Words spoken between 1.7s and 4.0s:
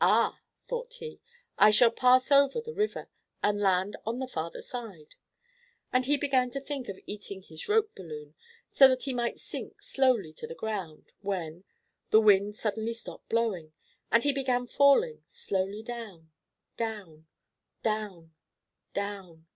shall pass over the river, and land